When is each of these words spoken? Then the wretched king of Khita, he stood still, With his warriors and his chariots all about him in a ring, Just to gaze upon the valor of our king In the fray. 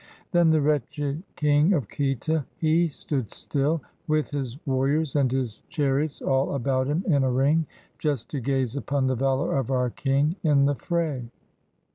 Then 0.31 0.49
the 0.49 0.61
wretched 0.61 1.21
king 1.35 1.73
of 1.73 1.87
Khita, 1.87 2.45
he 2.57 2.87
stood 2.87 3.29
still, 3.29 3.83
With 4.07 4.31
his 4.31 4.57
warriors 4.65 5.15
and 5.15 5.31
his 5.31 5.61
chariots 5.69 6.23
all 6.23 6.55
about 6.55 6.87
him 6.87 7.03
in 7.07 7.23
a 7.23 7.29
ring, 7.31 7.67
Just 7.99 8.31
to 8.31 8.39
gaze 8.39 8.75
upon 8.75 9.05
the 9.05 9.15
valor 9.15 9.55
of 9.55 9.69
our 9.69 9.91
king 9.91 10.37
In 10.41 10.65
the 10.65 10.73
fray. 10.73 11.29